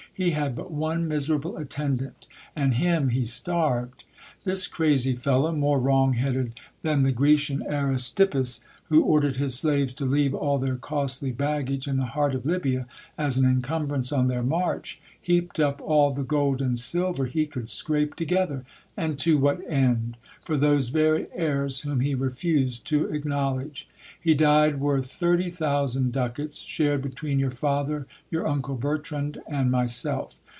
[0.13, 3.13] He had but one miserable attendant, and him 74 GIL BLAS.
[3.17, 4.03] he starved.
[4.43, 10.05] This crazy fellow, more wrong headed than the Grecian Aristippus, who ordered his slaves to
[10.05, 12.85] leave all their costly baggage in the heart of Lybia,
[13.17, 17.71] as an incumbrance on their march, heaped up all the gold and silver he could
[17.71, 18.63] scrape together.
[18.97, 20.17] And to what end?
[20.43, 23.87] for those very heirs whom he refused to acknowledge.
[24.19, 30.39] He died worth thirty thousand ducats, shared between your father, your uncle Bertrand, and myself.